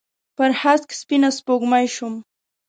پر 0.37 0.51
هسک 0.61 0.89
سپینه 1.01 1.29
سپوږمۍ 1.37 1.85
شوم 1.95 2.15